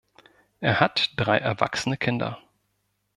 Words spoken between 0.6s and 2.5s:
Er hat drei erwachsene Kinder.